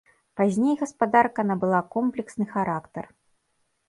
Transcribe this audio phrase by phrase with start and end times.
[0.39, 3.05] Пазней гаспадарка набыла комплексны характар.